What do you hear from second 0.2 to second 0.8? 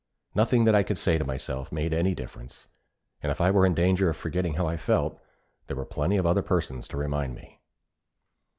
Nothing that